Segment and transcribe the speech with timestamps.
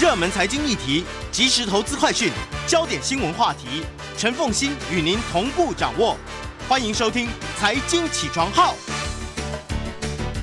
[0.00, 2.28] 热门财经议题、即时投资快讯、
[2.66, 3.84] 焦点新闻话题，
[4.16, 6.16] 陈凤欣与您同步掌握。
[6.68, 8.72] 欢迎收听《财经起床号》。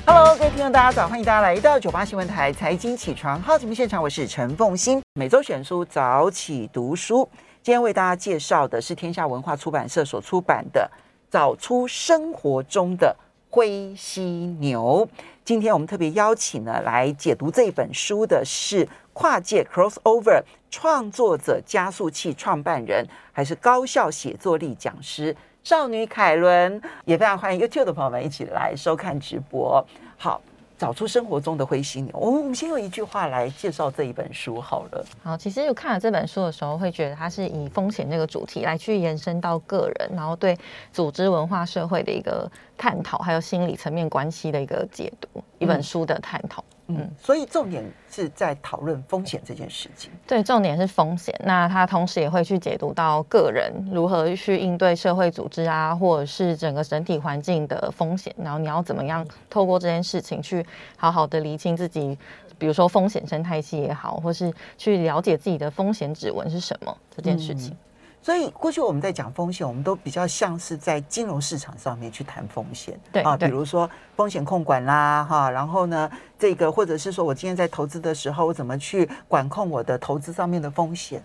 [0.06, 1.06] Hello，各位听众，大家早！
[1.06, 5.02] 欢迎大家来到九八新闻台《财经起床号》节目现场，我是陈凤欣。
[5.12, 7.28] 每周选书早起读书，
[7.62, 10.90] 今天为大家介绍的是天下文化出版社所出版的
[11.30, 13.14] 《找出生活中的
[13.50, 14.22] 灰犀
[14.60, 15.06] 牛》。
[15.44, 25.36] 今天我们特别邀请呢来解读这本书的是跨界 crossover 创作者加速器创办人，还是高效写作力讲师。
[25.62, 29.84] 少女凯伦也非常欢迎 YouTube 的朋友们一起来收看直播。
[30.16, 30.40] 好，
[30.76, 32.10] 找出生活中的灰犀牛。
[32.14, 35.04] 我们我们先用一句话来介绍这一本书好了。
[35.22, 40.58] 好，其实我看了这本书的时候，会觉得它是以风险这个主题来去延伸到个人，然后对
[40.92, 45.28] 组织文化社会的一个探讨，还有心理层面关系的一个解读，
[45.60, 46.64] 一本书的探讨。
[46.88, 50.10] 嗯，所以重点是在讨论风险这件事情。
[50.26, 51.34] 对，重点是风险。
[51.44, 58.34] 那他同时也会去解读到个人如何去应对社会组织啊，或者是整个整体环境的风险。
[58.36, 60.64] 然后你要怎么样透过这件事情去
[60.96, 62.18] 好好的厘清自己，
[62.58, 67.72] 比如说风险生态系也好，或是去了解自己的风险指纹是什么这件事情。
[67.72, 67.76] 嗯
[68.22, 81.20] 所以过去我们在讲风险，我们都比较像是在金融市场上面去谈风险，对啊，比如说风险控管啦，哈，然后呢，这个或者是说我今天在投资的时候，我怎么去管控我的投资上面的风险？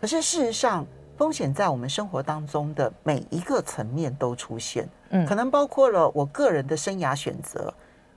[0.00, 0.86] 可是事实上，
[1.18, 7.74] 风险在我们生活当中的每一个层面都出现，嗯，可能包括了我个人的生涯选择，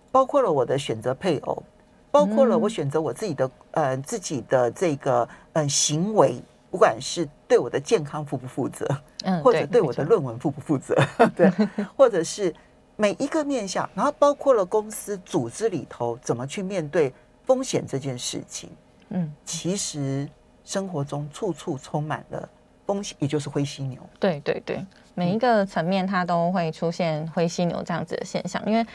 [0.09, 1.62] 包括了我的选择配偶，
[2.09, 6.42] 包括了我选择我自己的呃自己的这个嗯行为。
[6.72, 8.88] 不管是对我的健康负不负责，
[9.26, 10.96] 嗯，或者对我的论文负不负责，
[11.36, 11.52] 对，
[11.98, 12.52] 或者是
[12.96, 18.70] 每一个面向，然后包括了公司组织里头怎么去面对风险这件事情，
[19.10, 20.28] 嗯，其实
[20.64, 22.50] 生活中处处充满了
[22.88, 24.02] 风险，也就是灰犀牛。
[24.18, 28.86] 对对对，每一个层面它都会出现灰犀牛这样子的现象，因为。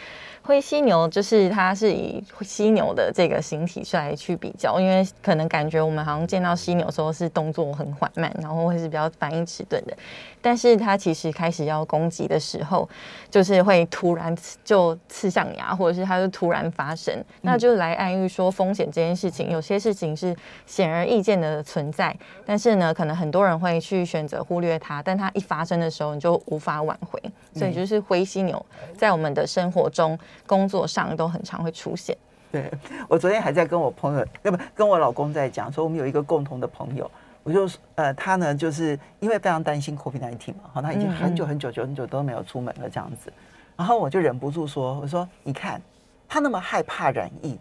[0.43, 9.97] 灰犀牛就是它是以犀牛的这个形体出来去比较，因为可能感觉我们好像见到犀牛的时候是动作很缓慢，然后会是比较反应迟钝的。
[10.41, 12.89] 但是它其实开始要攻击的时候，
[13.29, 20.33] 就是会突然就刺向牙，或者是它就突然发生，那就来暗喻说风险这件事情，有些事情是
[20.65, 27.21] 显而易见的存在，但是呢，可能很多人会去选择忽略它，但它一发生的时候，你就无法挽回。
[27.55, 28.65] 所以就是灰犀牛
[28.97, 30.19] 在我们的生活中。
[30.47, 32.17] 工作上都很常会出现。
[32.53, 32.71] 对，
[33.09, 37.11] 我昨天还在跟我朋友，要不跟我老公在讲，说我们有一个共同的朋友，
[37.43, 43.33] 我就呃，他呢就是因为非常担心 COVID-19 嘛，好，他已经很久很久很久都没有出门了这样子，
[43.77, 45.83] 然后我就忍不住说，我说你看
[46.29, 47.59] 他那么害怕染疫，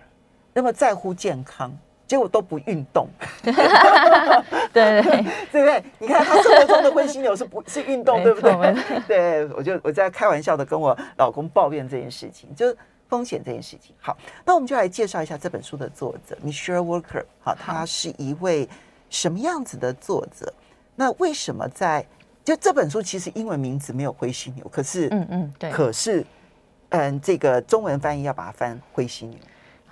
[0.54, 1.76] 那么在乎健康。
[2.08, 3.08] 结果都不运动，
[3.42, 3.52] 对
[4.72, 5.84] 对对， 对不对？
[6.00, 8.76] 你看他生活中的灰犀牛是不是运动，对不对？
[9.08, 12.78] 对，我就我在开玩笑的跟我老公抱怨这件事情，就是
[13.08, 13.96] 风险这件事情。
[14.00, 17.24] 好，那我们就来介绍一下这本书的作者 Michelle Walker。
[17.42, 18.70] 好，他是一位
[19.10, 20.54] 什么样子的作者？
[20.96, 22.06] 那为什么在
[22.44, 26.24] 就这本书其实英文名字没有灰犀牛，可是嗯嗯，对，可是
[26.90, 29.38] 嗯，这个中文翻译要把它翻灰犀牛。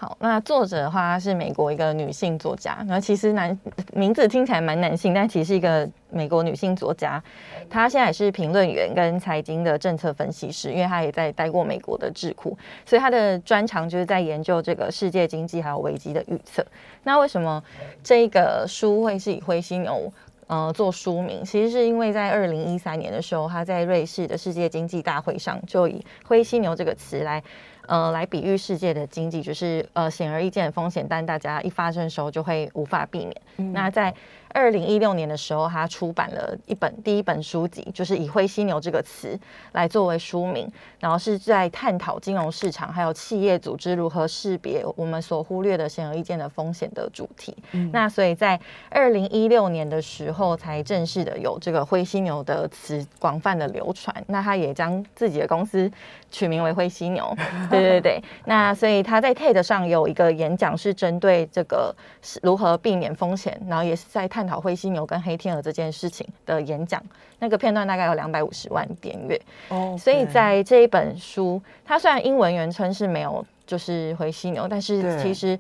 [0.04, 3.58] 好，那作者的话是美国一个女性作家，然后其实男
[3.94, 7.24] 名字听起来蛮男性，但其实是一个美国女性作家。
[7.70, 16.62] 她现在也是评论员跟财经的政策分析师，因为她也在待过美国的智库，所以她的专长就是在研究这个世界经济还有危机的预测。
[17.04, 17.64] 那为什么
[18.04, 20.12] 这个书会是以灰犀牛
[20.48, 21.46] 呃做书名？
[21.46, 27.42] 其实是因为在二零一三年的时候，她在瑞士的世界经济大会上就以灰犀牛这个词来。
[27.88, 33.36] 呃，来比喻世界的经济，就是呃显而易见的风险，但大家一发生的时候就会无法避免。
[33.58, 34.14] 嗯、那在
[34.50, 39.38] 二零一六年的时候，他出版了一本第一本书籍，就是以灰犀牛这个词
[39.72, 47.56] 来作为书名，然后是在探讨金融市场还有企业组织如何识别我们所忽略的显而易见的风险的主题。
[47.72, 48.60] 嗯、那所以在
[48.90, 54.16] 二零一六年的时候，才正式的有这个灰犀牛的词广泛的流传。
[54.28, 55.92] 那他也将自己的公司
[56.30, 57.36] 取名为灰犀牛。
[57.82, 58.24] 对对对。
[58.46, 64.44] 那所以他在 TED 上有一个演讲，是针对这个是如何避免风险，然后也是在探。
[64.44, 67.02] 探讨灰犀牛跟黑天鹅这件事情的演讲，
[67.40, 69.42] 那个片段大概有两百五十万点阅。
[69.70, 75.58] 哦，所以在这一本书，它虽然英文原称是没有就是灰犀牛，但是其实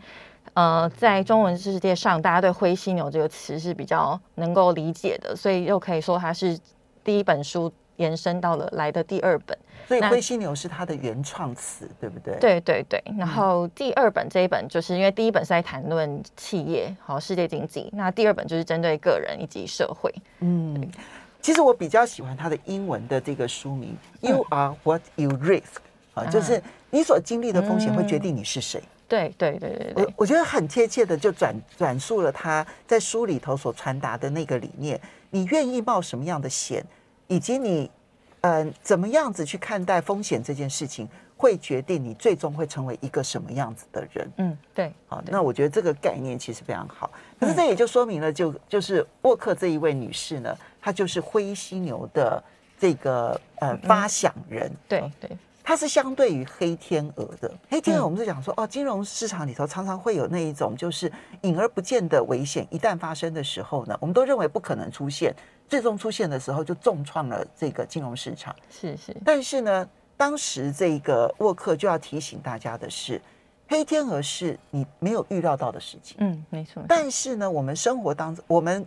[0.53, 6.59] 呃，在中文世界上，大家对灰犀牛这个词是比较能够理解的，所以又可以说它是
[7.05, 9.57] 第一本书延伸到了来的第二本。
[9.87, 12.35] 所以灰犀牛是它的原创词，对不对？
[12.39, 13.03] 对对对。
[13.17, 20.13] 然后第二本这一本，就是因为第一本是在谈论企业和世界经济，那第二本就是针对个人以及社会。
[20.39, 20.89] 嗯，
[21.41, 25.81] 其实我比较喜欢它的英文的这个书名、嗯、，You are what you risk
[26.13, 28.81] 啊，就是你所经历的风险会决定你是谁。
[29.05, 34.99] 对对对对对，我我觉得很贴切的就转转述了他在书里头所传达的那个理念。
[35.29, 36.83] 你愿意冒什么样的险，
[37.27, 37.89] 以及你
[38.43, 44.31] 嗯、呃、怎么样子去看待风险这件事情，会决定你最终会成为一个什么样子的人。
[44.37, 44.93] 嗯，对。
[45.07, 47.11] 好，那我觉得这个概念其实非常好。
[47.39, 52.43] 可是这也就说明了就，就就是沃克这一位女士呢，她就是灰犀牛的
[52.79, 54.69] 这个呃发想人。
[54.69, 55.37] 嗯、对对。
[55.63, 57.51] 它是相对于黑天鹅的。
[57.69, 61.11] 黑天鹅，我们是讲说，哦，金融市场里头常常会有那一种就是
[61.41, 65.33] 隐而不见的危险，一旦发生的时候呢，我们都认为不可能出现，
[65.69, 68.53] 最终出现的时候就重创了这个金融市场。
[68.69, 69.15] 是是。
[69.23, 73.21] 但是呢，当时这个沃克就要提醒大家的是，
[73.69, 76.17] 黑天鹅是你没有预料到的事情。
[76.19, 76.83] 嗯，没错。
[76.89, 78.85] 但是呢，我们生活当中，我们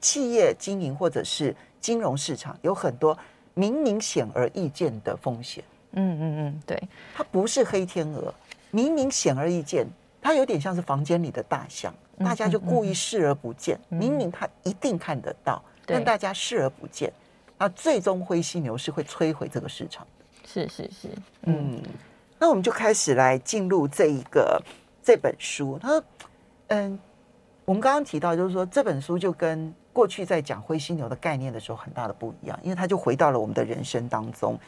[0.00, 3.16] 企业经营或者是金融市场有很多
[3.54, 5.64] 明明显而易见的风险。
[5.92, 6.80] 嗯嗯嗯，对，
[7.14, 8.32] 它不是黑天鹅，
[8.70, 9.86] 明明显而易见，
[10.20, 13.78] 它有点像是房间里的大象，大家就故意视而不见。
[13.88, 17.12] 明明它一定看得到，嗯、但大家视而不见，
[17.56, 20.24] 那最终灰犀牛是会摧毁这个市场的。
[20.46, 21.08] 是是是，
[21.44, 21.82] 嗯，嗯，
[22.38, 24.62] 那我们就开始来进入这一个
[25.02, 25.78] 这本书。
[25.80, 26.02] 它，
[26.68, 26.98] 嗯，
[27.64, 34.58] 我们刚刚提到，就是说这本书就跟过去在讲灰犀牛的概念的时候很大的不一样，因为它就回到了我们的人生当中。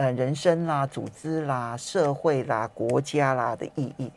[0.00, 4.10] 呃，人生啦、组织啦、社会啦、国家啦的意义，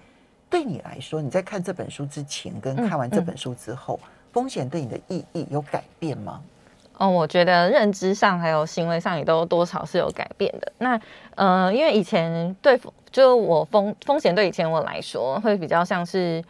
[0.49, 6.39] 对你来说，你在看这本书之前跟看完这本书之后，嗯嗯、风险对你的意义有改变吗？
[6.97, 10.71] 哦，我觉得认知上还有行为上也都多少是有改变的。
[10.77, 10.97] 那
[11.35, 12.79] 呃，因为以前对
[13.11, 16.41] 就我风风险对以前我来说会比较像是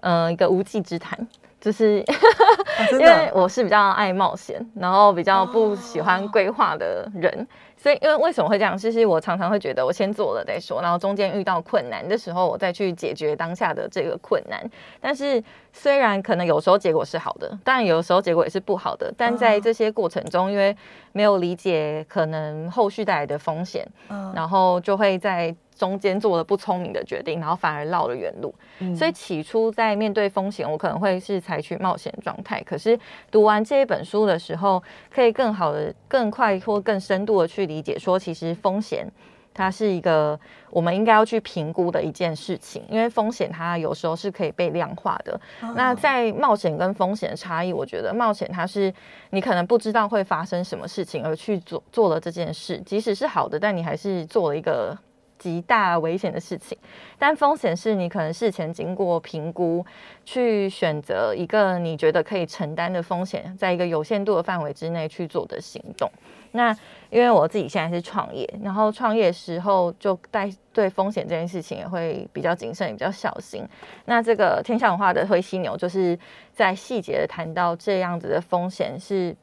[0.00, 1.18] 呃一个无稽之谈，
[1.58, 2.04] 就是、
[2.76, 7.32] 啊、因为我是比较爱冒险，然后比较不喜欢规划的人。
[7.40, 7.46] 哦
[7.86, 8.76] 所以，因为为什么会这样？
[8.76, 14.60] 其实我常常会觉得，我先做了再说，然后中间遇到困难的时候，我再去解决当下的这个困难。
[15.00, 15.40] 但是，
[15.72, 19.14] 虽然可能有时候结果是好的，但有时候结果也是不好的。
[19.16, 20.76] 但在这些过程中，因为
[21.12, 23.86] 没有理解可能后续带来的风险，
[24.34, 25.54] 然后就会在。
[25.76, 28.54] 中间做了不聪明的决定，然后反而绕了远路。
[28.78, 32.62] 嗯、所以起初在面对风险，我可能会是采取冒险状态。
[32.62, 32.98] 可是
[33.30, 39.06] 读完这一本书的时候，可以更好的、更快或更深度的去理解，说其实风险
[39.54, 40.38] 它是一个
[40.70, 42.82] 我们应该要去评估的一件事情。
[42.90, 45.40] 因为风险它有时候是可以被量化的。
[45.62, 48.92] 哦、那在冒险跟风险的差异，我觉得冒险它是
[49.30, 54.96] 你可能不知道会发生什么事情而去做做了这件事，即使是好的，但你还是做了一个。
[55.38, 56.76] 极大危险的事情，
[57.18, 59.84] 但风险是你可能事前经过评估，
[60.24, 66.10] 去选择一个你觉得可以承担的风险，在一个有限度的范围之内去做的行动。
[66.52, 66.74] 那
[67.10, 73.62] 因为我自己现在是创业，然后创业时候就带对风险这件事情也会比较谨慎，也比较小心。
[74.06, 76.18] 那这个天下文化的灰犀牛就是
[76.52, 79.36] 在细节谈到这样子的风险是，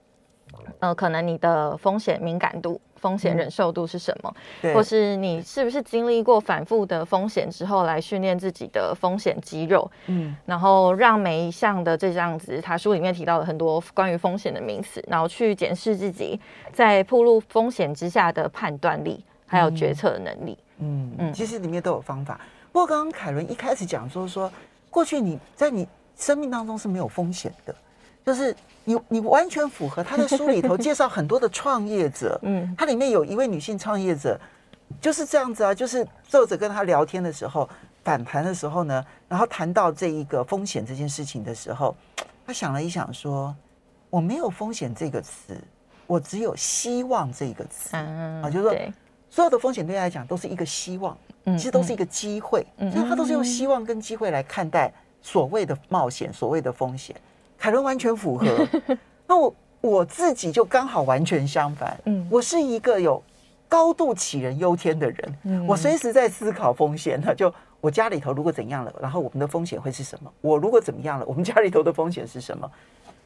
[0.79, 2.81] 呃，可能你的风险敏感度。
[3.03, 4.33] 风险忍受度是什么？
[4.61, 9.91] 嗯、或是你是不是经历过反复的风险之后来训练自己的风险肌肉？
[10.07, 16.39] 嗯，然后让每一项的这样子，他书里面提到了很多关于风险的名词，然后去检视自己
[16.71, 20.57] 在暴露风险之下的判断力，还有决策能力。
[20.77, 22.39] 嗯嗯，嗯其实里面都有方法。
[22.71, 24.49] 不过刚刚凯伦一开始讲说说，
[24.89, 27.75] 过去你在你生命当中是没有风险的。
[28.25, 34.39] 就是你，你完全符合他的书里头 介绍很多的创业者，嗯，他里面有一位女性创业者，
[35.01, 37.67] 就是这样子啊，就是作者跟他聊天的时候，
[38.03, 41.95] 反弹的时候呢，然后谈到这一个风险这件事情的时候，
[42.45, 43.53] 他想了一想说，
[44.09, 45.57] 我没有风险这个词，
[46.07, 48.77] 我只有希望这个词，嗯啊，就是说
[49.29, 57.15] 所有的风险对他来讲都是一个希望，其实都是一个机会，所以他都是用希望跟机会来看待所谓的冒险，所谓的风险。
[57.63, 58.67] 凯伦完全符合，
[59.25, 61.97] 那我我自己就刚好完全相反。
[62.03, 63.23] 嗯，我是一个有
[63.69, 65.35] 高度杞人忧天的人。
[65.43, 67.21] 嗯，我随时在思考风险。
[67.21, 70.29] 的就我家里头如果怎样了，然后我们的风险会是什么？
[70.41, 72.69] 我如果怎么样了，我们家里头的风险是什么？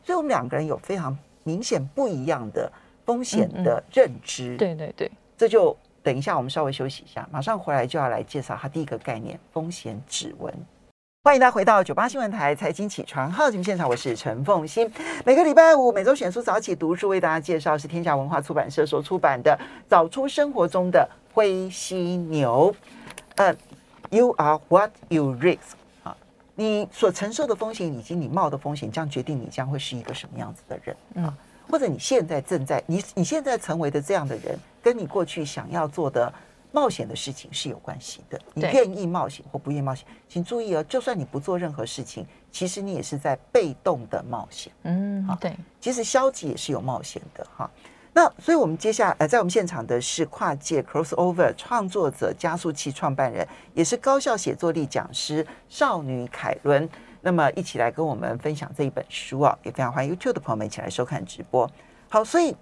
[0.04, 2.72] 所以我们两个人有非常明显不一样的
[3.08, 4.56] 风险的认知。
[4.58, 10.54] 对对对，这就等一下，我们稍微休息一下，马上回来就要来介绍他第一个概念——风险指纹。
[11.28, 14.90] 欢迎大家回到九八新闻台财经起床号节目现场，我是陈凤欣。
[15.26, 19.52] 每个礼拜五每周选书早起读书，为大家介绍是天下文化出版社所出版的
[19.90, 22.74] 《找出生活中的灰犀牛。
[23.36, 23.54] 呃
[24.10, 25.76] ，You are what you risk。
[26.02, 26.16] 啊，
[26.56, 30.96] 你所承受的风险以及你冒的风险，将决定你将会是一个什么样子的人。
[31.16, 31.34] 嗯，
[31.70, 36.34] 或者你现在正在你你现在成为的这样的人，跟你过去想要做的
[36.78, 38.40] 冒险的事情是有关系的。
[38.54, 44.72] 你愿意冒险或不愿意冒险，请注意哦，就算你不做任何事情，其实你也是在被动的冒险。
[44.84, 47.68] 嗯，对，其实消极也是有冒险的哈。
[48.14, 56.88] 那所以，我们接下来呃，在我们现场的是跨界 crossover 创作者加速器创办人，也是高效写作力讲师少女凯伦。
[57.22, 61.68] 那么，一起来跟我们分享这一本书啊，也非常欢迎 YouTube 的朋友们一起来收看直播。
[62.08, 62.56] 好，所以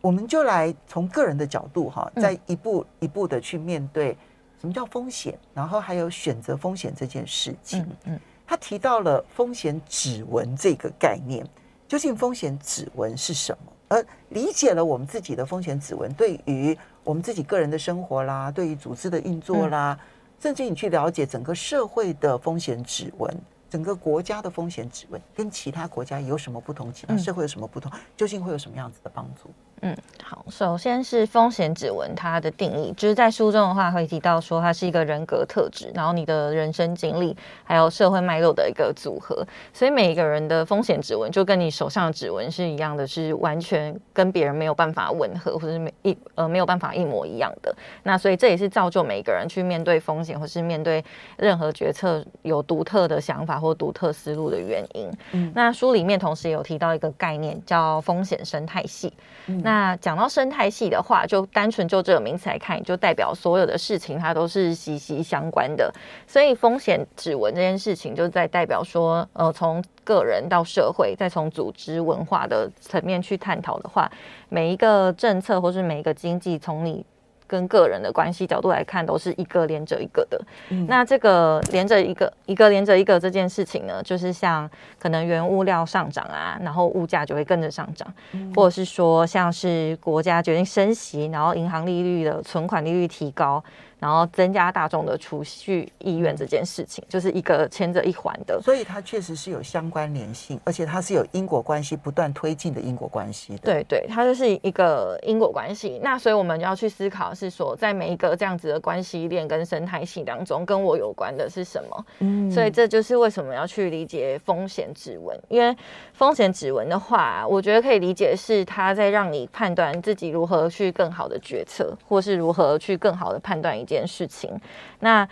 [0.00, 4.16] 我们就来从个人的角度哈，再一步一步的去面对
[4.60, 7.86] 什么叫风险，然后还有选择风险这件事情。
[8.04, 11.46] 嗯，他提到了风险指纹这个概念，
[11.86, 13.72] 究竟风险指纹是什么？
[13.88, 20.06] 而理解了我们自己的风险指纹，对于我们自己个人的生活啦，对于组织的运作啦，嗯、
[20.40, 23.36] 甚至你去了解整个社会的风险指纹，
[23.68, 26.92] 整个国家的风险指纹，跟其他国家有什么不同？
[26.92, 27.90] 其他社会有什么不同？
[28.16, 29.50] 究竟会有什么样子的帮助？
[29.82, 37.34] 嗯，好，首先是风险指纹，它的定义就是在书中的话会提到说，它是一个人格特质，然后你的人生经历
[37.64, 47.74] 还有社会脉络的一个组合，所以每一个人的风险指纹就跟你手上的指纹是一样的，是完全跟别人没有办法吻合，或者是没一呃没有办法一模一样的。
[48.02, 51.02] 那所以这也是造就每一个人去面对风险或是面对
[51.38, 55.10] 任何决策有独特的想法或独特思路的原因。
[55.32, 59.10] 嗯，那书里面同时也有提到一个概念叫风险生态系。
[59.46, 59.58] 嗯。
[59.62, 65.94] 那那讲到生态系的话，就单纯就这个名词来看，就代表所有的事情它都是息息相关的。
[66.26, 74.10] 所以风险指纹这件事情，就在代表说，呃，从个人到社会，再从组织文化的层面去探讨的话，
[74.48, 77.06] 每一个政策或是每一个经济，从你。
[77.50, 80.40] 跟个人的关系角度来看，都是一个连着一个的。
[80.68, 93.62] 嗯、那这个连着一个，一个连着一个这件事情呢，就是像可能原物料上涨啊，然后物价就会跟着上涨，嗯、或者是说像是国家决定升息，然后银行利率的存款利率提高。
[94.00, 103.58] 然后增加大众的储蓄意愿这件事情，就是一个牵着一环的，所以它确实是有相关联性，而且它是有因果关系不断推进的因果关系的。
[103.58, 106.00] 对对，它就是一个因果关系。
[106.02, 112.06] 那所以我们要去思考是说，在每一个这样子的关系链跟生态系当中，跟我有关的是什么？
[112.20, 115.76] 嗯，所以这就是为什么要去理解风险指纹，因为
[116.14, 123.89] 风险指纹的话，我觉得可以理解是它在让你判断自己如何去更好的决策，或是如何去更好的判断一。
[123.94, 124.60] 件事情，
[125.00, 125.28] 那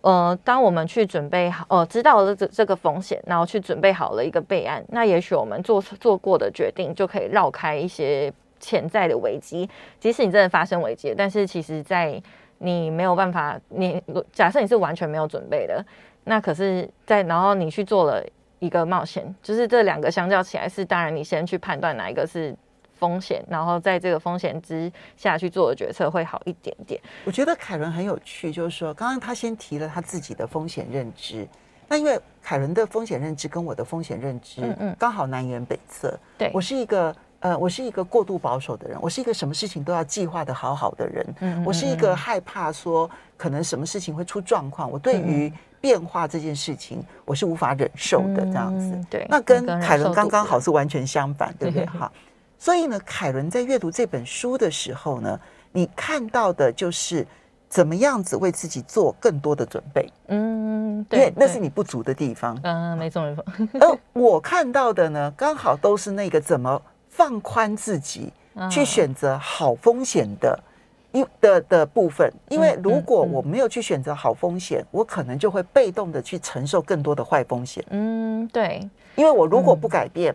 [0.00, 8.30] 呃，当我们去准备好，呃，知道了这这个风险，然后去准备好了一个备案，那也许我们做做过的决定就可以绕开一些
[8.60, 9.68] 潜在的危机。
[9.98, 12.22] 即使你真的发生危机，但是其实，在
[12.58, 15.82] 你没有办法，你假设你是完全没有准备的，
[16.24, 18.22] 那可是在然后你去做了
[18.58, 22.54] 一个冒险，就是这两个相较起来，是当然你先去判断哪一个是。
[23.04, 26.98] 风险，然后在这个风险之下去做的决策会好一点点。
[27.24, 31.46] 我觉得凯伦很有趣，就是说，刚刚他先提了他自己的风险认知，
[31.86, 36.18] 那因为凯伦的风险认知跟我的风险认知，嗯嗯，刚好南辕北辙。
[36.38, 48.98] 对，我是一个呃，我是一个过度保守的人，我是一个什么事情都要计划的好好的人，嗯，我是一个害怕说可能什么事情会出状况，我对于变化这件事情我是无法忍受的这样子。
[49.10, 51.84] 对，那跟凯伦刚刚好是完全相反，对不对？
[52.00, 52.10] 哈。
[52.64, 55.38] 所以呢，凯伦在阅读这本书的时候呢，
[55.70, 57.26] 你看到的就是
[57.68, 60.10] 怎么样子为自己做更多的准备。
[60.28, 62.58] 嗯，对，因为那是你不足的地方。
[62.62, 63.44] 嗯，没错没错。
[63.78, 66.80] 而我看到的呢，刚好都是那个怎么
[67.10, 68.32] 放宽自己，
[68.70, 70.58] 去选择好风险的，
[71.12, 72.32] 因的的部分。
[72.48, 77.84] 因为如果我没有去选择好风险，我可能就会被动的去承受更多的坏风险。
[77.90, 78.88] 嗯，对。
[79.16, 80.34] 因为我如果不改变，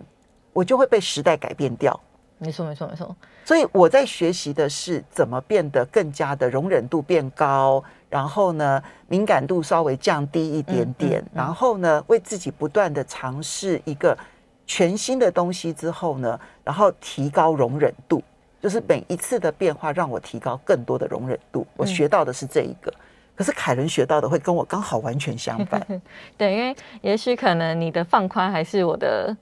[0.54, 2.00] 我就会被时代改变掉。
[2.40, 3.16] 没错，没错，没错。
[3.44, 14.18] 所以我在学习的是怎么变得更加的容忍度变高，然后呢，敏感度稍微降低一点点，嗯嗯嗯、然后呢，为自己不断的尝试一个
[14.66, 18.24] 全新的东西之后呢，然后提高容忍度，
[18.62, 21.68] 就是每一次的变化让我提高更多的容忍度。
[21.76, 23.02] 我学到的是这一个，嗯、
[23.36, 25.86] 可是凯伦学到的会跟我刚好完全相反。
[26.38, 29.36] 对，因为也许可能你的放宽还是我的。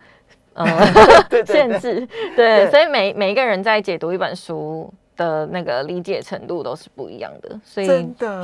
[0.57, 0.65] 嗯，
[1.45, 2.07] 限制。
[2.35, 7.87] 对，对，所以每每一个人在解读一本书的那个理解程度都是不一样的，所以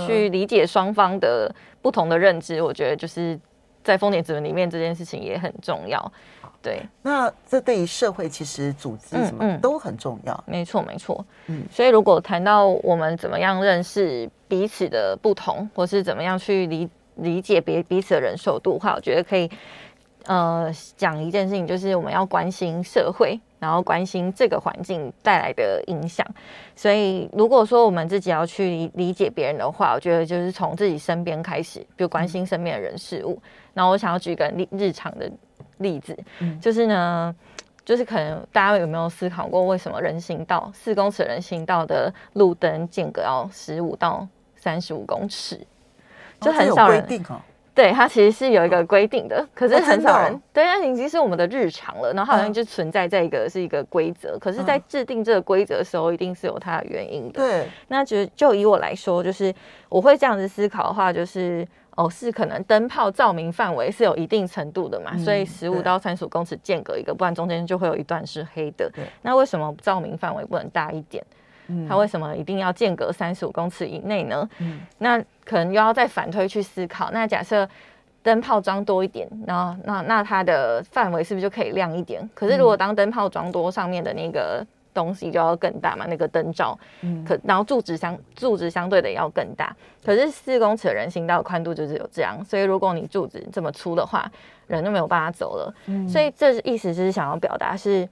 [0.06, 3.40] 去理解双方的不同的认知，我觉得就是
[3.84, 6.12] 在风险指纹里面这件事情也很重要。
[6.62, 10.44] 对，那这对于社会其实组织什么都很重要。
[10.48, 11.26] 没错，没错。
[11.48, 19.52] 嗯，所以如果谈到我们怎么样认识彼此的不同，或是怎么样去理理解别彼此的忍受度的话，我觉得可以
[20.26, 26.26] 呃讲一件事情，就是我们要关心社会，然后关心这个环境带来的影响。
[26.76, 33.42] 所以如果说我们自己要去理理解别人的话，我觉得就是从自己身边开始，比如关心身边的人事物。
[33.74, 35.32] 然后我想要举一个例日常的。
[35.80, 36.18] 例子，
[36.62, 37.36] 就是呢，
[37.84, 44.26] 就是可能大家有没有思考过，为什么人行道四公尺人行道的路灯间隔要十五到
[44.56, 45.60] 三十五公尺？
[46.40, 47.06] 就很少人。
[47.76, 50.42] 对，它其实是有一个规定的，可是很少人。
[50.52, 57.42] 对，它已经是我们的日常了，然后好像就存在在一个是一个规则，可是，在制定这个规则的时候，一定是有它的原因的。
[57.42, 59.54] 对，那就就以我来说，就是
[59.90, 61.68] 我会这样子思考的话，就是。
[61.96, 68.92] 哦，是可能灯泡照明范围是有一定程度的嘛，嗯、所以十五到三十五公尺间隔一个，不然中间就会有一段是黑的。
[69.22, 71.24] 那为什么照明范围不能大一点？
[71.68, 74.50] 嗯，它为什么一定要间隔三十五公尺以内呢？
[74.60, 77.12] 嗯，那可能又要再反推去思考。
[77.12, 77.68] 那假设
[78.22, 82.30] 灯泡装多一点，然后那那它的范围是不是就可以亮一点？
[82.34, 84.66] 可是如果当灯泡装多，上面的那个。
[84.96, 94.32] 东西就要更大嘛，那个灯罩，嗯，可然后柱子相柱子相对的要更大，可是四公尺的人行道宽度就是有这样，所以如果你柱子这么粗的话，
[94.68, 98.08] 人就没有办法走了，嗯，所以这意思就是想要表达是，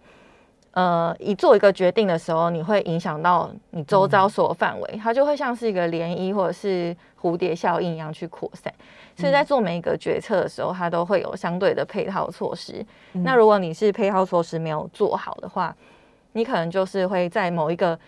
[0.72, 8.74] 呃，一做一个决定的时候，你会影响到你周遭所有范围，嗯，它就会像是一个涟漪或者是蝴蝶效应一样去扩散，
[9.18, 12.86] 所以在做每一个决策的时候，它都会有相对的配套措施。
[13.14, 15.76] 嗯，那如果你是配套措施没有做好的话，
[16.32, 18.00] 你可能就是会在某一个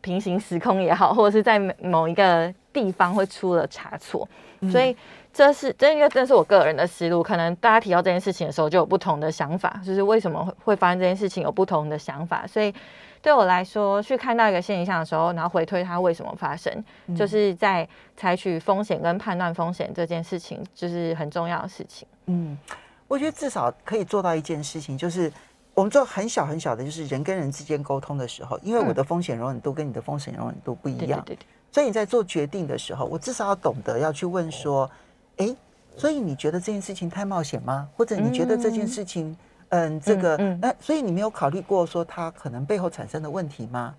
[0.00, 4.26] 平行时空也好，或者是在某一个地方会出了差错，
[4.60, 4.96] 嗯、所以
[5.38, 7.22] 这是这应该这是我个人的思路。
[7.22, 12.44] 可能大家提到这件事情的时候，就有不同的想法，就是为什么会会发生这件事情，有不同的想法。
[12.44, 12.74] 所以
[13.22, 22.08] 对我来说，去看到一个现象的时候，然后回推它为什么发生，嗯、就是在采取风险跟判断风险这件事情，就是很重要的事情。
[22.26, 22.58] 嗯，
[23.06, 25.32] 我觉得至少可以做到一件事情，就是。
[25.74, 34.90] 我们做很小很小的，就是人跟人之间沟通的时候，因为我的风险容忍度跟你的风险容忍度不一样，对对对，所以你在做决定的时候，我至少要懂得要去问说，
[35.38, 35.56] 哎，
[35.96, 37.88] 所以你觉得这件事情太冒险吗？
[37.96, 39.36] 或者你觉得这件事情，
[39.70, 43.94] 嗯，这个，那所以你没有考虑过说它可能背后产生的问题吗？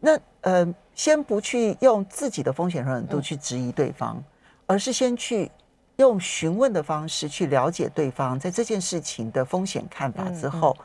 [0.00, 4.22] 那呃，先不去用自己的风险容忍度去质疑对方，
[4.66, 5.50] 而是先去
[5.96, 10.76] 用询问的方式去了解对方在这件事情的风险看法之后。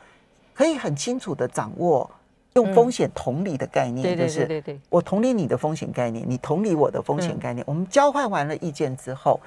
[0.54, 2.08] 可以很清楚的掌握
[2.52, 9.40] 用风险同理的概念，就是我同理你的风险概念，你同理我的风险概念，我们交换完了意见之后，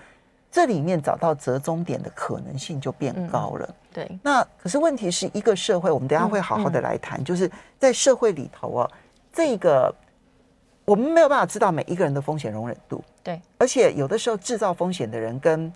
[0.55, 3.75] 这里面找到折中点的可能性就变高了。
[3.91, 8.89] 对，那可是问题是一个社会，我们等下会好好的来谈，就是在社会里头啊，
[9.33, 9.93] 这个
[10.85, 13.03] 我们没有办法知道每一个人的风险容忍度。
[13.21, 15.69] 对，而且有的时候制造风险的人跟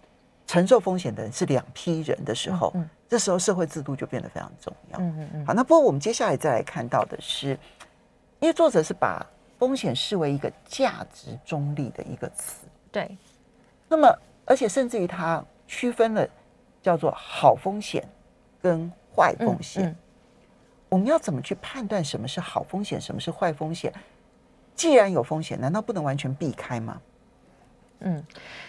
[0.47, 2.73] 承受风险的人是两批人的时候。
[3.09, 4.99] 这时候社会制度就变得非常重要。
[4.99, 5.45] 嗯嗯嗯。
[5.45, 7.59] 好，那不过我们接下来再来看到的是，
[8.39, 9.25] 因为作者是把
[9.57, 12.65] 风险视为一个价值中立的一个词。
[12.89, 13.17] 对。
[13.89, 14.15] 那么，
[14.49, 16.27] 而且甚至于它区分了
[16.81, 18.03] 叫做好风险
[18.59, 19.83] 跟坏风险。
[19.83, 19.95] 嗯嗯。
[20.89, 23.93] 我们要怎么去判断什么是好风险，什么是坏风险？
[24.73, 26.99] 既然有风险，难道不能完全避开吗？
[27.99, 28.25] 嗯，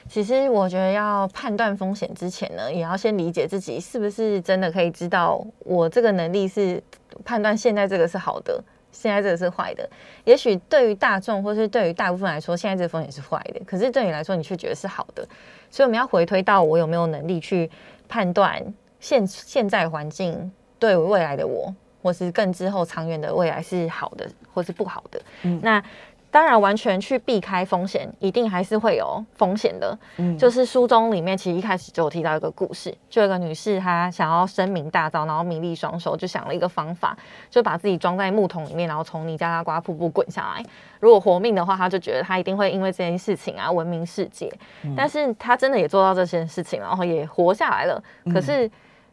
[0.06, 6.82] 其实我觉得要判断风险之前呢，也要先理解自己是不是真的可以知道我这个能力是
[7.24, 9.88] 判断现在这个是好的，现在这个是坏的。
[10.24, 15.26] 也许对于大众或是对于大部分来说，现在这个风险是坏的，可是对你来说，你却觉得是好的。
[15.70, 17.70] 所以我们要回推到我有没有能力去
[18.08, 18.62] 判断
[18.98, 25.22] 现现在环境对未来的我，或是更之后长远的未来是好的，或是不好的。
[25.42, 25.82] 嗯，那。
[26.30, 29.98] 当然，完全去避开风险，一定还是会有风险的。
[30.18, 37.16] 嗯，就是书中里面其实一开始就有提到一个故事，就有一个女士她想要声名大噪，然后名利双收，就想了一个方法，
[37.50, 40.64] 就把自己装在木桶里面，然后从尼加拉瓜瀑布滚下来。
[41.00, 44.48] 如果活命的话，她就觉得她一定会因为这件事情啊闻名世界。
[44.84, 48.00] 嗯，但是她真的也做到这件事情，然后也活下来了。
[48.32, 48.70] 可是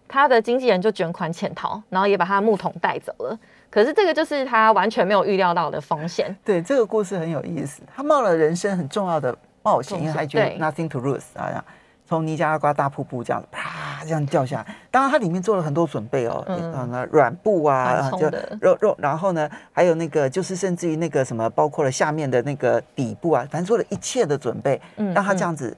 [0.08, 3.38] 她的经纪人就卷款潜逃，然后也把她的木桶带走了。
[3.70, 6.36] 可是这个就是他完全没有预料到的风险。
[6.44, 7.82] 对，这个故事很有意思。
[7.96, 11.64] 他冒了人生很重要的冒险，因为他觉得 nothing to lose 啊，
[12.06, 14.76] 从尼加拉瓜大瀑布这样啪这样掉下来。
[14.90, 18.30] 当然，他里面做了很多准备哦，嗯，软布啊，就
[18.62, 25.76] 肉肉，然后呢，还有那个就是甚至于那个什么，包括了下面的那个底部啊，反正做了一切的准备，让他这样子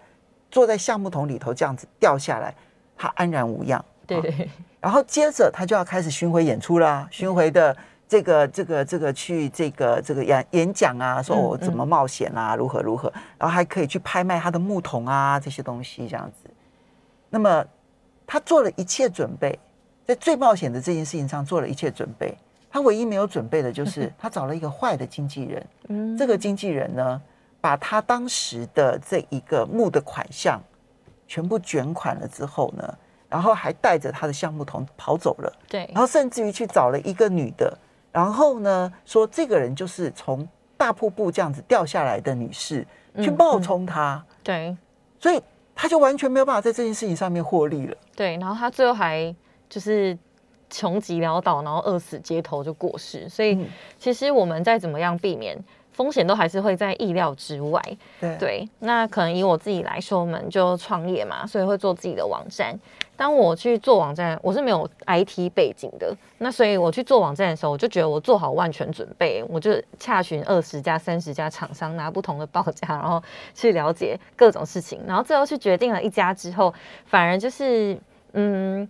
[0.52, 2.54] 坐在橡木桶里头这样子掉下来。
[2.96, 3.84] 他安然无恙。
[4.10, 4.50] 对对。
[4.82, 7.76] 然后接着他就要开始巡回演出啦，巡回的
[8.08, 16.50] 这个这个这个去这个这个演演讲啊，说我怎么冒险啊，如何如何，然后还可以去拍卖他的木桶啊这些东西这样子。
[17.30, 17.64] 那么
[18.26, 19.60] 他做了一切准备，
[20.06, 22.38] 在最冒险的这件事情上做了一切准备。
[22.72, 25.68] 他唯一没有准备的就是 他找了一个坏的经纪人。
[25.90, 27.22] 嗯，这个经纪人呢，
[27.60, 30.62] 把他当时的这一个木的款项
[31.28, 32.98] 全部卷款了之后呢，
[33.30, 35.54] 然后还带着他的橡木桶跑走了。
[35.70, 37.78] 对，然后甚至于去找了一个女的，
[38.12, 42.86] 然后呢说这个人就是从大瀑布这样子掉下来的女士，
[43.22, 44.16] 去冒充他。
[44.16, 44.78] 嗯嗯、对，
[45.20, 45.42] 所以
[45.74, 47.96] 他就完全没有办法在这件事情上面获利了。
[48.16, 49.34] 对，然后他最后还
[49.70, 50.18] 就是。
[50.72, 53.28] 穷极潦倒，然后饿死街头就过世。
[53.28, 53.58] 所以，
[53.98, 55.58] 其实我们再怎么样避免
[55.92, 57.82] 风险，都还是会在意料之外。
[58.22, 62.80] 对，对，那可能以我自己来说，我们就创业嘛，所以会做自己的网站。
[63.20, 73.22] 当我去做网站，我是没有 IT 背景的，那所以我去做网站的时候，我就觉得我做好万全准备，我就洽询二十家、三十家厂商，拿不同的报价，然后
[73.54, 76.74] 去了解各种事情，然后最后去决定了一家之后，
[77.06, 78.00] 反而就是
[78.32, 78.88] 嗯。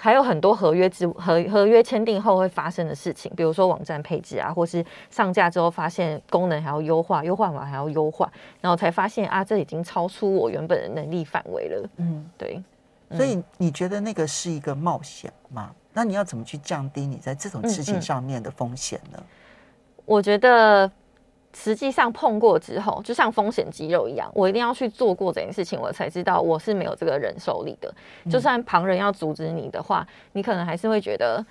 [0.00, 11.88] 还有很多合约之合合约签订后会发生的事情，比如说网站配置啊，或是上架之后发现功能还要优化，优化完还要优化，然后才发现啊，这已经超出我原本的能力范围了。
[11.96, 12.62] 嗯，对。
[13.16, 15.74] 所以你觉得那个是一个冒险吗？
[15.92, 19.22] 那你要怎么去降低你在这种事情上面的风险呢？
[20.04, 20.90] 我觉得。
[21.54, 27.92] 实际上碰过之后，就像风险肌肉一样，我一定要去做过这件事情，我才知道我是没有这个忍受力的。
[28.30, 31.44] 就算旁人要阻止你的话，你可能还是会觉得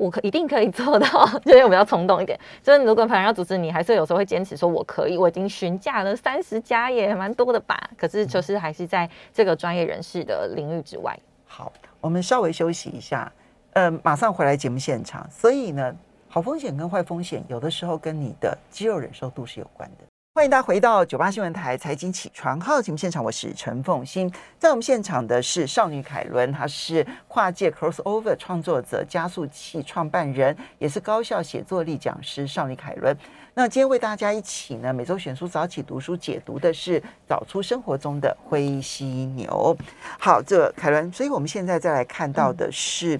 [0.00, 2.38] 我可一定可以做到， 就是我比较冲动一点。
[2.62, 5.18] 就是如果旁人要阻止你，还是有时候会坚持说我可以。
[5.18, 11.18] 我已经询价了三十家也蛮多的吧，可是就是还是在这个专业人士的领域之外。
[11.46, 13.30] 好，我们稍微休息一下，
[13.74, 15.28] 呃，马上回来节目现场。
[15.30, 15.94] 所以呢。
[16.32, 20.04] 好风险跟坏风险，有的时候跟你的肌肉忍受度是有关的。
[20.32, 24.32] 欢迎大家回到九八新闻台财经起床号节目现场，我是陈凤欣。
[24.60, 32.46] 在我们现场的是少女凯伦，她是跨界 crossover 创作者、加速器创办人，也是高效写作力讲师。
[32.46, 33.14] 少女凯伦，
[33.54, 39.76] 那今天为大家一起呢，每周选书早起读书解读的是《找出生活中的灰犀牛》。
[40.16, 43.18] 好，这凯伦，所以我们现在再来看到的是，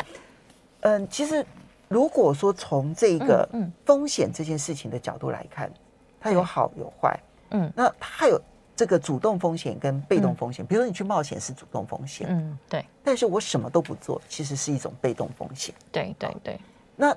[0.82, 1.44] 嗯，其实。
[1.88, 3.48] 如果说从这个
[3.84, 5.68] 风险这件事情的角度来看，
[6.20, 7.18] 它有好有坏，
[7.50, 8.40] 嗯，那它有
[8.76, 10.64] 这个主动风险跟被动风险。
[10.64, 12.84] 比如说你去冒险是主动风险，嗯，对。
[13.02, 15.74] 但是我什么都不做，其实是一种被动风险。
[15.90, 16.60] 对对对。
[16.94, 17.16] 那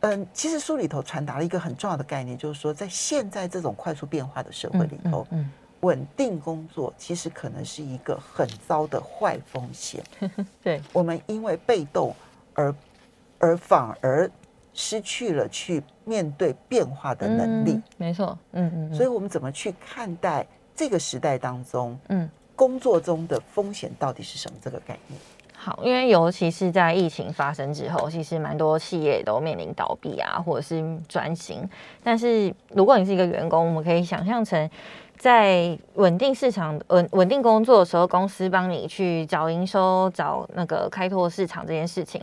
[0.00, 10.04] 嗯，其实书里头传达了一个很重要的概念，就是说在现在这种快速变化的社会里头，嗯，稳定工作其实可能是一个很糟的坏风险。
[10.62, 12.14] 对，我们因为被动
[12.54, 12.74] 而。
[13.40, 14.30] 而反而
[14.74, 17.72] 失去了去面对变化的能力。
[17.72, 24.58] 嗯、没错，嗯嗯，所以我们怎么去看待这个时代当中，嗯，工作中的风险到底是什么？
[24.60, 25.18] 这个概念。
[25.56, 31.66] 好，因为尤其是在疫情发生之后，其实蛮多企业都面临倒闭啊，或者是转型。
[32.02, 34.68] 但是如果你是一个员工，我们可以想象成
[35.16, 42.20] 在稳定市场、稳稳定工作的时候，公司帮你去找营收、找那个开拓市场这件事情。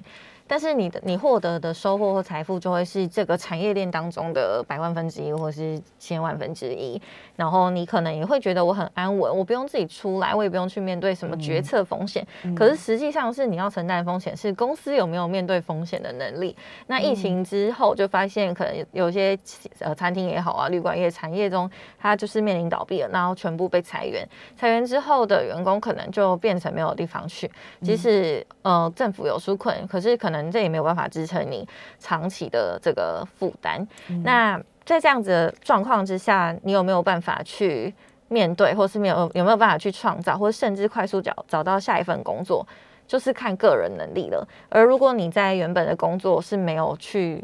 [0.52, 7.02] 但是你的你获得的收获和财富就会是这个产业链当中的百万分之一或是千万分之一，
[7.38, 12.28] 然后你可能也会觉得我很安稳，我不用自己出来，我也不用去面对什么决策风险。
[12.44, 16.54] 嗯、可是实际上是你要承担的风险是公司有没有面对风险的能力。
[16.88, 19.40] 那疫情之后就发现，可能有些
[19.80, 24.28] 呃餐厅也好啊，旅馆业产业中，它就是面临倒闭了，然后全部被裁员。
[24.58, 27.50] 裁员之后的员工可能就变成没有地方去，
[27.82, 30.41] 即使呃政府有纾困，可是可能。
[30.50, 31.68] 这也没有办法支撑你
[32.00, 33.86] 长期的这个负担。
[34.08, 37.94] 嗯、那在这样子的状况之下，你有没有办法去
[38.30, 42.66] 面对，或是没有有没有办法去创造，或者甚至快速找找到下一份工作，
[43.06, 44.48] 就是看个人能力了。
[44.70, 47.44] 而如果你在原本的工作是没有去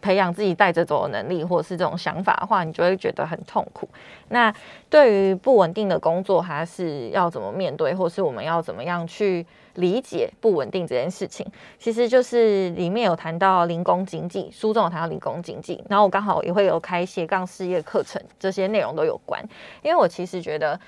[0.00, 3.88] 培养自己带着走的能力，或者是这种想法的话，你就会觉得很痛苦。
[4.28, 4.52] 那
[4.88, 11.46] 对于不稳定的工作，还是要怎么面对，或是我们要怎么样去理解不稳定这件事情？
[11.78, 19.42] 其实就是里面有谈到零工经济，书中有谈到零工经济，然后我刚好也会有开斜杠事业课程，这些内容都有关。
[19.82, 20.78] 因为我其实觉得。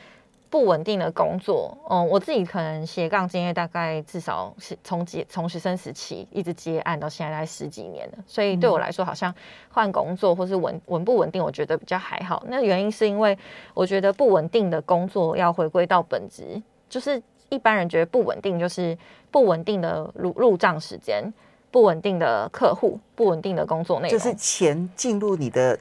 [0.50, 9.32] 不稳定的工作，嗯，我自己可能斜杠经验大概至少是从接从学生时期一直接案到现在大概十几年了，所以对我来说好像
[9.68, 12.42] 换工作或是稳稳不稳定，我觉得比较还好。
[12.48, 13.38] 那原因是因为
[13.74, 18.98] 我觉得不稳定的工作要回归到本质，就是一般人觉得不稳定，就是
[19.30, 21.32] 不稳定的入入账时间、
[21.70, 25.78] 不稳定的客户、不稳定的工作内容，就是钱进入你的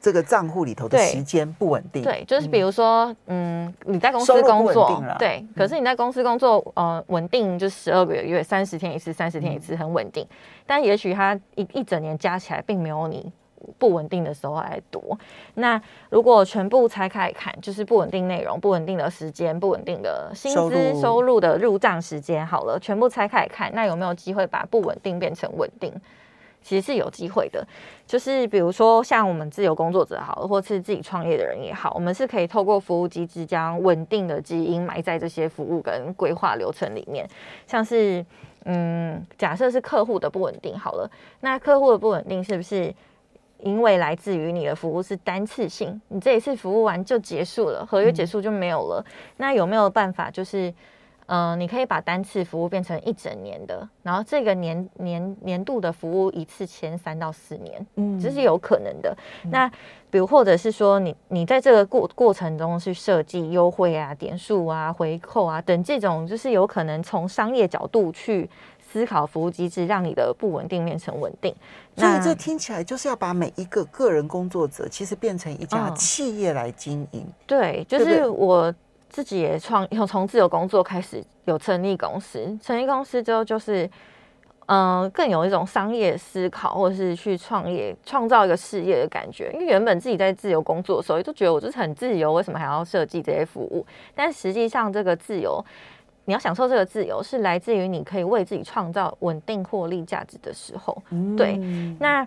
[0.00, 2.02] 这个账户里头的时间不稳定。
[2.02, 10.24] 对，就是比如说，嗯，嗯，你在公司工作，对，可是你在公司工作，呃，稳定就十二个月，三十天一次，三十天一次，很稳定。
[10.24, 13.32] 嗯、但也许它一一整年加起来，并没有你。
[13.76, 15.18] 不稳定的时候来多，
[15.54, 15.78] 那
[16.10, 25.92] 如果全部拆开来看，就是不稳定内容、不稳定的时间、不稳定的薪资收入的入账时间，好了，全部拆开来看，那有没有机会把不稳定变成稳定？
[26.68, 27.66] 其实是有机会的。
[28.06, 37.26] 就是比如说，像我们自由工作者好了，或是自己创业的人也好，我们是可以透过服务机制，将稳定的基因埋在这些服务跟规划流程里面，
[37.66, 38.24] 像是
[38.64, 42.94] 嗯，假设是客户的不稳定好了，那客户的不稳定是不是？
[43.60, 49.04] 因为来自于你的服务是单次性，你这一次服务完就结束了，合约结束就没有了。
[49.04, 50.72] 嗯、那有没有办法，就是，
[51.28, 59.16] 嗯、呃，你可以把单次服务变成一整年的，然后这个年年年度的服务一次签三到四年，嗯，这是有可能的。
[59.44, 59.70] 嗯、那
[60.10, 68.50] 比如或者是说你，你你在这个过过程中去设计优惠啊、点数啊、回扣啊等这种，就是有可能从商业角度去。
[68.90, 71.54] 思考服务机制，让你的不稳定变成稳定。
[71.94, 77.20] 所以这听起来就是要把每一个个人工作者，其实变成一家企业来经营。
[77.22, 78.74] 嗯、对，就是我
[79.08, 83.84] 自己也创，有 从自由工作开始有成立公司，成立公司之后就是，
[84.66, 89.50] 嗯、呃，更有一种商业思考，或者是去创业，创造一个事业的感觉。
[89.54, 93.84] 因为原本自己在自由工作的时候，都觉得我就是很自由，为什么还要设计这些服务？
[94.14, 95.64] 但实际上，这个自由。
[96.24, 101.02] 你要享受这个自由，是来自于你可以为自己创造稳定获利价值的时候。
[101.08, 101.56] 嗯、对，
[101.98, 102.22] 那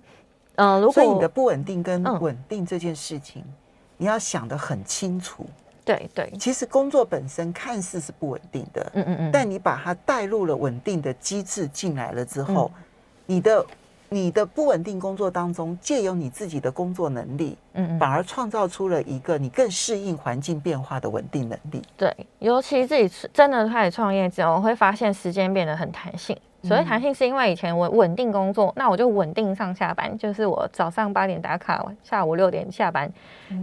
[0.55, 3.53] 嗯、呃，如果你的不稳定跟稳定这件事情，嗯、
[3.97, 5.45] 你要想得很清楚。
[5.95, 12.83] 对对，其实工作本身看似是不稳定的，嗯嗯嗯，但你把它带入了稳定的机制进来了之后，嗯、
[13.25, 13.65] 你的。
[14.13, 21.81] 你的不稳定工作当中，借由你自己的工作能力，嗯嗯，反而创造出了一个你更适应环境变化的稳定能力。
[21.95, 26.37] 对，尤其自己真的开始创业之后，我会发现时间变得很弹性。
[26.63, 33.09] 所谓弹性，是因为以前我稳定工作，那我就稳定上下班，就是我早上八点打卡，下午六点下班。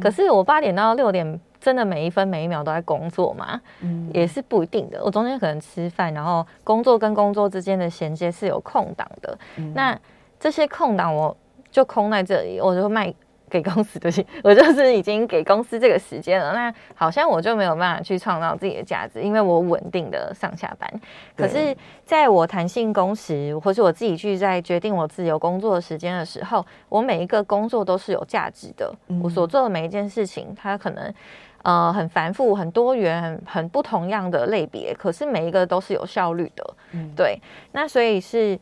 [0.00, 3.60] 可是我八点到六点，真的每一分每一秒都在工作吗？
[3.80, 5.02] 嗯，也是不一定的。
[5.04, 9.36] 我中间可能吃饭，然后工作跟工作之间的衔接是有空档的。
[9.74, 9.98] 那
[10.38, 11.36] 这些空档我
[11.70, 13.12] 就空在这里，我就卖
[13.50, 14.10] 给公司的，
[14.44, 16.52] 我就是已经给公司这个时间了。
[16.52, 20.88] 那好像我就没有办法去创造自己的价值，因为我稳定的上下班。
[21.34, 28.94] 可是，在我弹性工时，或是我自己去在决定我自由工作的时间的时候，我每一个工作都是有价值的。
[29.22, 31.12] 我所做的每一件事情，它可能
[31.62, 36.74] 呃很繁复、很多元、很很不同样的类别，可是每一个都是有效率的。
[36.92, 37.40] 嗯对，
[37.72, 38.58] 那所以是。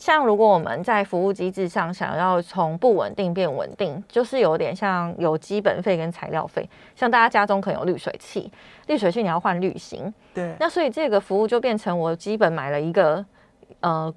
[0.00, 6.66] 像如果我们在服务机制上想要从不稳定变稳定，就是有点像有基本费跟材料费。
[6.96, 8.50] 像大家家中可能有滤水器，
[8.86, 10.56] 滤水器你要换滤芯，对。
[10.58, 13.22] 那所以这个服务就变成我基本买了一个
[13.80, 14.10] 呃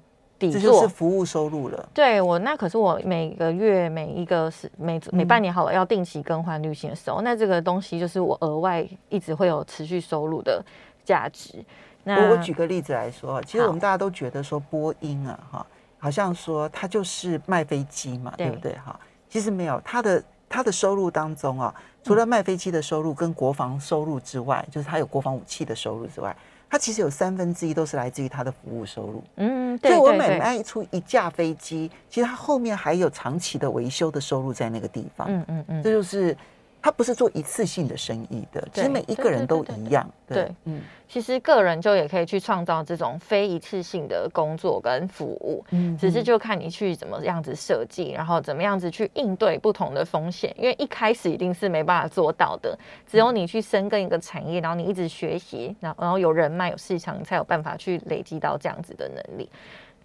[0.52, 1.88] 底座，这就是服务收入了。
[1.94, 10.64] 对我，那可是我每个月每一个是每每半年好了要定期更换滤芯的时候，嗯、那这个东西就是我额外一直会有持续收入的
[11.04, 11.64] 价值。
[12.02, 15.66] 那我我举个例子来说，其实我们大家都觉得说波音啊哈。
[15.96, 18.94] 好像说它就是卖飞机嘛，对，对不对哈？
[19.26, 26.36] 其实没有，它的它的收入当中啊，除了卖飞机的收入跟国防收入之外，就是它有国防武器的收入之外，
[26.74, 29.22] 他其实有三分之一都是来自于它的服务收入。
[29.36, 35.28] 嗯，对，所以我每卖出一架飞机，其实它后面还有长期的维修的收入在那个地方。
[35.30, 36.36] 嗯嗯嗯，这就是。
[36.84, 40.06] 他不是做一次性的生意的，其实每一个人都一样。
[40.28, 52.78] 对，嗯，其实个人就也可以去创造这种非一次性的工作跟服务，嗯，只是就看你去怎么样子设计，然后怎么样子去应对不同的风险，因为一开始一定是没办法做到的，
[53.10, 59.48] 只有你去深耕一个产业，然后你一直学习，然后然后有人脉有市场，你才有办法去累积到这样子的能力。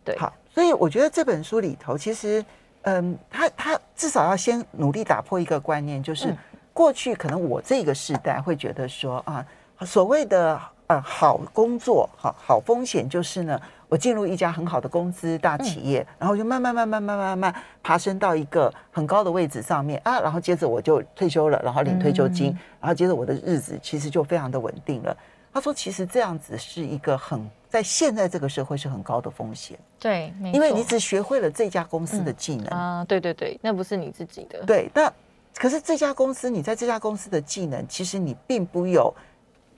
[0.05, 2.41] 对，好，所以我觉得这本书里头，其实，
[2.83, 6.33] 嗯，他他至少要先努力打破一个观念，就是。
[6.79, 9.45] 过去可能我这个时代会觉得说啊，
[9.81, 25.13] 所谓的呃好工作好好风险就是呢，我进入一家很好的公司大企业，然后就慢慢慢慢慢慢慢爬升到一个很高的位置上面啊，然后接着我就退休了，然后领退休金，然后接着我的日子其实就非常的稳定了。
[25.51, 32.67] 他说，其实这样子是一个很在现在这个社会是很高的风险，对，因为你只学会了这家公司的技能。
[32.67, 35.11] 啊，对对对，那不是你自己的，对，那。
[35.59, 39.13] 可是这家公司，你在这家公司的技能，其实你并不有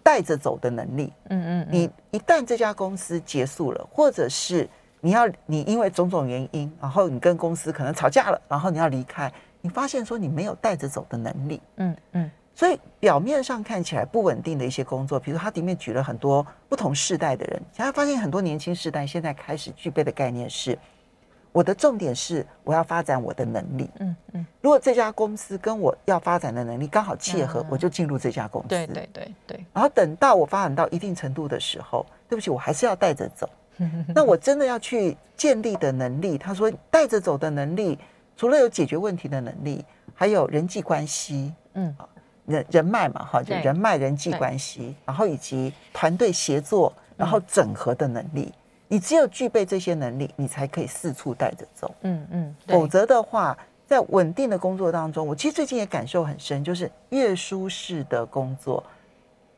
[0.03, 1.11] 带着走的能力。
[1.29, 11.59] 嗯嗯，你一旦这家公司结束了，或者是你要你因为种种原因，然后你跟公司可能吵架了，然后你要离开，你发现说你没有带着走的能力。
[11.77, 20.77] 嗯嗯，所以表面上看起来不稳定的一些工作，比如他里面举了很多不同世代的人，现在发现很多年轻世代现在开始具备的概念是。
[21.51, 23.89] 我的重点是我要发展我的能力。
[23.99, 28.67] 嗯嗯，如果这家公司跟我要发展的能力刚好契合，我就进入这家公司。
[28.69, 29.65] 对对对对。
[29.73, 33.49] 然后等到我发展到一定程度的时候，对不起，我还是要带着走。
[34.13, 37.97] 那我真的要去建立的能力，他说带着走的能力，
[38.37, 39.83] 除了有解决问题的能力，
[40.13, 41.53] 还有人际关系。
[41.73, 41.95] 嗯，
[42.45, 48.53] 人人脉嘛，哈，就人脉、人际关系，然后以及团队协作，然后整合的能力。
[48.91, 51.95] 你只有具备这些能力，你才可以四处带着走。
[52.01, 58.83] 嗯嗯，否则的话，在稳定的工作当中，我其实最近也感受很深，就是越舒适的工作，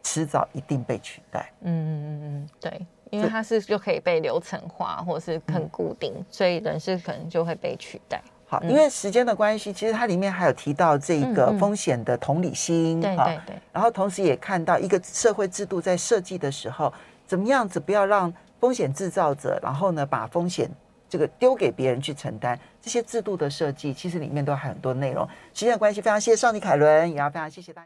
[0.04, 1.52] 迟早一定被取代。
[1.62, 8.22] 嗯嗯嗯嗯，对，因为它是就可以被流程化，或者是很固定，嗯、所以人事可能就会被取代。
[8.46, 13.02] 好，因为时间的关系，其实它里面还有提到这个风险的同理心。
[13.02, 13.56] 对对对。
[13.72, 16.94] 然后同时也看到一个社会制度在设计的时候，
[17.26, 18.32] 怎么样子不要让。
[18.64, 20.72] 风险制造者，然后呢，把风险
[21.10, 25.28] 这个丢给别人去承担，这些制度的设计，其实里面都还很多内容。
[25.54, 27.82] 时间的关系，非常谢谢少女凯伦，也要非常谢谢大。